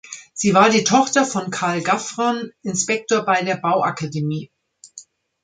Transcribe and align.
Sie 0.33 0.55
war 0.55 0.71
die 0.71 0.83
Tochter 0.83 1.25
von 1.25 1.51
Karl 1.51 1.83
Gaffron, 1.83 2.51
Inspektor 2.63 3.21
bei 3.23 3.43
der 3.43 3.57
Bauakademie. 3.57 4.49